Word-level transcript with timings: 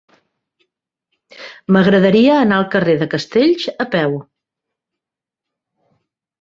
M'agradaria 1.75 2.39
anar 2.45 2.57
al 2.63 2.67
carrer 2.77 2.97
de 3.03 3.09
Castells 3.13 3.69
a 3.87 3.89
peu. 3.97 4.19